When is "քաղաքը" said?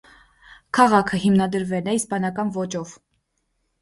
0.77-1.19